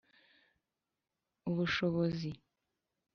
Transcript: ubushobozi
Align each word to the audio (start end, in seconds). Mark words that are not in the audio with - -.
ubushobozi 1.49 2.31